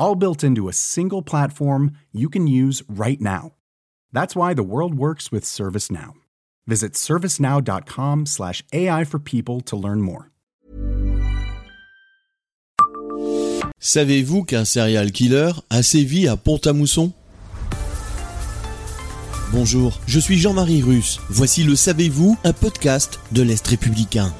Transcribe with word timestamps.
all 0.00 0.16
built 0.16 0.42
into 0.42 0.68
a 0.68 0.72
single 0.72 1.22
platform 1.22 1.92
you 2.10 2.28
can 2.28 2.48
use 2.48 2.82
right 2.88 3.20
now. 3.20 3.52
That's 4.12 4.34
why 4.34 4.54
the 4.54 4.64
world 4.64 4.94
works 4.96 5.30
with 5.30 5.44
ServiceNow. 5.44 6.14
Visit 6.66 6.94
servicenow.com/slash 6.94 8.64
AI 8.72 9.04
for 9.04 9.20
people 9.20 9.60
to 9.60 9.76
learn 9.76 10.00
more. 10.00 10.30
Savez-vous 13.82 14.44
qu'un 14.44 14.66
serial 14.66 15.10
killer 15.10 15.52
a 15.70 15.82
sévi 15.82 16.28
à 16.28 16.36
Pont-à-Mousson? 16.36 17.12
Bonjour, 19.52 19.98
je 20.06 20.20
suis 20.20 20.38
Jean-Marie 20.38 20.82
Russe. 20.82 21.18
Voici 21.30 21.64
le 21.64 21.74
Savez-vous, 21.74 22.36
un 22.44 22.52
podcast 22.52 23.18
de 23.32 23.42
l'Est 23.42 23.66
républicain. 23.66 24.32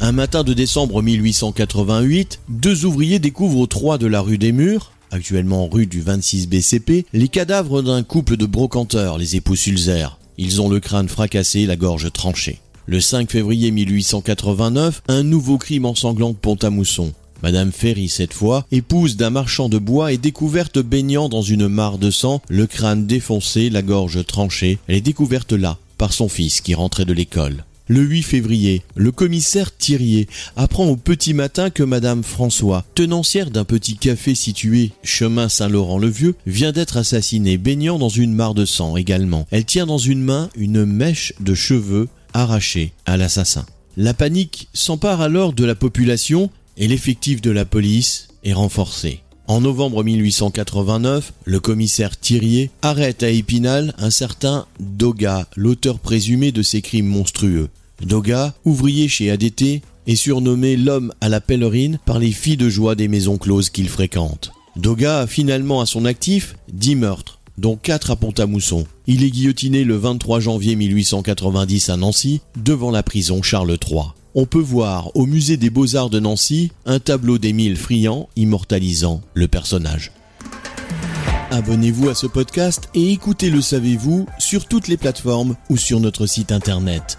Un 0.00 0.12
matin 0.12 0.42
de 0.42 0.52
décembre 0.52 1.00
1888, 1.00 2.40
deux 2.48 2.84
ouvriers 2.84 3.18
découvrent 3.18 3.60
au 3.60 3.66
3 3.66 3.98
de 3.98 4.06
la 4.06 4.20
rue 4.20 4.36
des 4.36 4.52
Murs, 4.52 4.92
actuellement 5.10 5.68
rue 5.68 5.86
du 5.86 6.00
26 6.00 6.48
BCP, 6.48 7.06
les 7.12 7.28
cadavres 7.28 7.82
d'un 7.82 8.02
couple 8.02 8.36
de 8.36 8.46
brocanteurs, 8.46 9.18
les 9.18 9.36
époux 9.36 9.56
Sulzer. 9.56 10.18
Ils 10.36 10.60
ont 10.60 10.68
le 10.68 10.80
crâne 10.80 11.08
fracassé, 11.08 11.66
la 11.66 11.76
gorge 11.76 12.12
tranchée. 12.12 12.60
Le 12.86 13.00
5 13.00 13.30
février 13.30 13.70
1889, 13.70 15.02
un 15.08 15.22
nouveau 15.22 15.58
crime 15.58 15.84
ensanglant 15.84 16.32
Pont-à-Mousson. 16.32 17.12
Madame 17.42 17.70
Ferry, 17.70 18.08
cette 18.08 18.34
fois, 18.34 18.66
épouse 18.72 19.16
d'un 19.16 19.30
marchand 19.30 19.68
de 19.68 19.78
bois, 19.78 20.12
est 20.12 20.18
découverte 20.18 20.78
baignant 20.78 21.28
dans 21.28 21.42
une 21.42 21.68
mare 21.68 21.98
de 21.98 22.10
sang, 22.10 22.40
le 22.48 22.66
crâne 22.66 23.06
défoncé, 23.06 23.70
la 23.70 23.82
gorge 23.82 24.24
tranchée. 24.26 24.78
Elle 24.88 24.96
est 24.96 25.00
découverte 25.00 25.52
là, 25.52 25.78
par 25.98 26.12
son 26.12 26.28
fils 26.28 26.60
qui 26.60 26.74
rentrait 26.74 27.04
de 27.04 27.12
l'école. 27.12 27.64
Le 27.90 28.02
8 28.02 28.22
février, 28.22 28.82
le 28.96 29.10
commissaire 29.12 29.74
Thirier 29.74 30.28
apprend 30.56 30.86
au 30.88 30.96
petit 30.96 31.32
matin 31.32 31.70
que 31.70 31.82
Madame 31.82 32.22
François, 32.22 32.84
tenancière 32.94 33.50
d'un 33.50 33.64
petit 33.64 33.96
café 33.96 34.34
situé 34.34 34.90
chemin 35.02 35.48
Saint-Laurent-le-Vieux, 35.48 36.34
vient 36.46 36.72
d'être 36.72 36.98
assassinée, 36.98 37.56
baignant 37.56 37.98
dans 37.98 38.10
une 38.10 38.34
mare 38.34 38.52
de 38.52 38.66
sang 38.66 38.98
également. 38.98 39.46
Elle 39.50 39.64
tient 39.64 39.86
dans 39.86 39.96
une 39.96 40.22
main 40.22 40.50
une 40.54 40.84
mèche 40.84 41.32
de 41.40 41.54
cheveux 41.54 42.08
arrachée 42.34 42.92
à 43.06 43.16
l'assassin. 43.16 43.64
La 43.96 44.12
panique 44.12 44.68
s'empare 44.74 45.22
alors 45.22 45.54
de 45.54 45.64
la 45.64 45.74
population 45.74 46.50
et 46.76 46.88
l'effectif 46.88 47.40
de 47.40 47.50
la 47.50 47.64
police 47.64 48.28
est 48.44 48.52
renforcé. 48.52 49.22
En 49.48 49.62
novembre 49.62 50.04
1889, 50.04 51.32
le 51.46 51.58
commissaire 51.58 52.18
Thirier 52.18 52.70
arrête 52.82 53.22
à 53.22 53.30
Épinal 53.30 53.94
un 53.96 54.10
certain 54.10 54.66
Doga, 54.78 55.48
l'auteur 55.56 56.00
présumé 56.00 56.52
de 56.52 56.60
ces 56.60 56.82
crimes 56.82 57.06
monstrueux. 57.06 57.70
Doga, 58.02 58.52
ouvrier 58.66 59.08
chez 59.08 59.30
ADT, 59.30 59.80
est 60.06 60.16
surnommé 60.16 60.76
l'homme 60.76 61.14
à 61.22 61.30
la 61.30 61.40
pèlerine 61.40 61.98
par 62.04 62.18
les 62.18 62.30
filles 62.30 62.58
de 62.58 62.68
joie 62.68 62.94
des 62.94 63.08
maisons 63.08 63.38
closes 63.38 63.70
qu'il 63.70 63.88
fréquente. 63.88 64.52
Doga 64.76 65.20
a 65.20 65.26
finalement 65.26 65.80
à 65.80 65.86
son 65.86 66.04
actif 66.04 66.54
10 66.74 66.96
meurtres, 66.96 67.38
dont 67.56 67.76
4 67.76 68.10
à 68.10 68.16
Pont-à-Mousson. 68.16 68.86
Il 69.06 69.24
est 69.24 69.30
guillotiné 69.30 69.82
le 69.82 69.96
23 69.96 70.40
janvier 70.40 70.76
1890 70.76 71.88
à 71.88 71.96
Nancy, 71.96 72.42
devant 72.62 72.90
la 72.90 73.02
prison 73.02 73.42
Charles 73.42 73.78
III. 73.82 74.12
On 74.34 74.44
peut 74.44 74.58
voir 74.58 75.14
au 75.16 75.26
musée 75.26 75.56
des 75.56 75.70
beaux-arts 75.70 76.10
de 76.10 76.20
Nancy 76.20 76.70
un 76.84 77.00
tableau 77.00 77.38
d'Émile 77.38 77.76
Friand 77.76 78.28
immortalisant 78.36 79.22
le 79.34 79.48
personnage. 79.48 80.12
Abonnez-vous 81.50 82.10
à 82.10 82.14
ce 82.14 82.26
podcast 82.26 82.90
et 82.94 83.10
écoutez 83.10 83.48
Le 83.48 83.62
Savez-vous 83.62 84.26
sur 84.38 84.66
toutes 84.66 84.86
les 84.88 84.98
plateformes 84.98 85.56
ou 85.70 85.78
sur 85.78 85.98
notre 85.98 86.26
site 86.26 86.52
internet. 86.52 87.18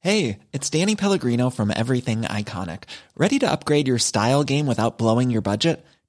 Hey, 0.00 0.38
it's 0.54 0.70
Danny 0.70 0.96
Pellegrino 0.96 1.50
from 1.50 1.70
Everything 1.70 2.22
Iconic. 2.22 2.84
Ready 3.14 3.38
to 3.40 3.50
upgrade 3.50 3.86
your 3.86 3.98
style 3.98 4.42
game 4.42 4.66
without 4.66 4.96
blowing 4.96 5.28
your 5.28 5.42
budget? 5.42 5.84